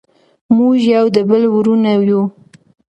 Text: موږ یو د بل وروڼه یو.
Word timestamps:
موږ 0.55 0.75
یو 0.95 1.05
د 1.15 1.17
بل 1.29 1.43
وروڼه 1.55 1.91
یو. 2.09 2.21